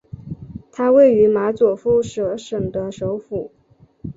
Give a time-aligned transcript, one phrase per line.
[0.71, 3.51] 它位于马佐夫舍省的首府。